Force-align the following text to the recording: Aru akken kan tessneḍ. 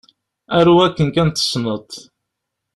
Aru 0.57 0.73
akken 0.85 1.09
kan 1.15 1.29
tessneḍ. 1.29 1.89